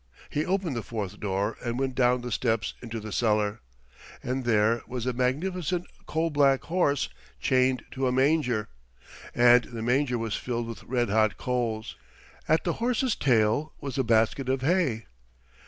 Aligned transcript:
He 0.31 0.47
opened 0.47 0.75
the 0.75 0.81
fourth 0.81 1.19
door 1.19 1.57
and 1.63 1.77
went 1.77 1.93
down 1.93 2.21
the 2.21 2.31
steps 2.31 2.73
into 2.81 2.99
the 2.99 3.11
cellar, 3.11 3.61
and 4.23 4.45
there 4.45 4.81
was 4.87 5.05
a 5.05 5.13
magnificent 5.13 5.85
coal 6.07 6.31
black 6.31 6.63
horse 6.63 7.07
chained 7.39 7.83
to 7.91 8.07
a 8.07 8.11
manger, 8.11 8.67
and 9.35 9.63
the 9.65 9.83
manger 9.83 10.17
was 10.17 10.35
filled 10.35 10.65
with 10.67 10.83
red 10.85 11.09
hot 11.11 11.37
coals. 11.37 11.97
At 12.47 12.63
the 12.63 12.73
horse's 12.81 13.15
tail 13.15 13.73
was 13.79 13.99
a 13.99 14.03
basket 14.03 14.49
of 14.49 14.61
hay. 14.61 15.05